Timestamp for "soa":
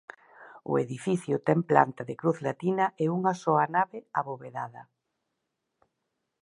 3.43-3.65